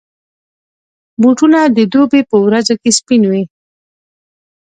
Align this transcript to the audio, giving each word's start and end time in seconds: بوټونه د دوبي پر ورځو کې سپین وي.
بوټونه 1.21 1.59
د 1.77 1.77
دوبي 1.93 2.21
پر 2.29 2.37
ورځو 2.45 2.75
کې 2.81 2.89
سپین 2.97 3.23
وي. 3.31 3.43